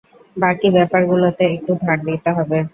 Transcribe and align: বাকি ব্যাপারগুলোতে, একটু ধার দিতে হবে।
বাকি 0.37 0.67
ব্যাপারগুলোতে, 0.75 1.43
একটু 1.55 1.71
ধার 1.81 1.97
দিতে 2.07 2.29
হবে। 2.37 2.57